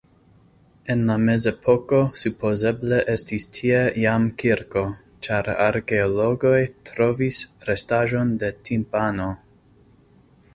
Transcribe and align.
En 0.93 1.01
la 1.09 1.17
mezepoko 1.25 1.99
supozeble 2.21 2.99
estis 3.15 3.45
tie 3.57 3.83
jam 4.05 4.25
kirko, 4.45 4.83
ĉar 5.27 5.51
arkeologoj 5.67 6.57
trovis 6.91 7.43
restaĵon 7.71 8.33
de 8.45 8.51
timpano. 8.71 9.29